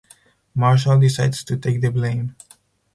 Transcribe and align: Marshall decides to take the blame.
Marshall 0.55 0.99
decides 0.99 1.43
to 1.43 1.55
take 1.57 1.79
the 1.79 1.91
blame. 1.91 2.35